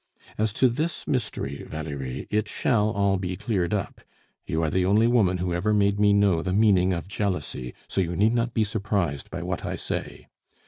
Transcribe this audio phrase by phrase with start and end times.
[0.35, 4.01] As to this mystery, Valerie, it shall all be cleared up.
[4.47, 8.01] You are the only woman who ever made me know the meaning of jealousy, so
[8.01, 10.25] you need not be surprised by what I say.